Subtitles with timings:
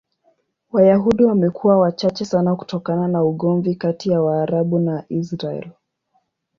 [0.71, 5.71] Wayahudi wamekuwa wachache sana kutokana na ugomvi kati ya Waarabu na Israel.